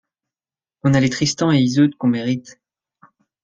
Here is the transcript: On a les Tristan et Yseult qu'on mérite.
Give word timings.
On 0.83 0.95
a 0.95 0.99
les 0.99 1.11
Tristan 1.11 1.51
et 1.51 1.59
Yseult 1.61 1.93
qu'on 1.95 2.07
mérite. 2.07 2.57